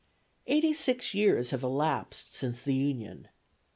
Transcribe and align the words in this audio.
Eighty 0.47 0.73
six 0.73 1.13
years 1.13 1.51
have 1.51 1.61
elapsed 1.61 2.33
since 2.33 2.59
the 2.63 2.73
Union. 2.73 3.27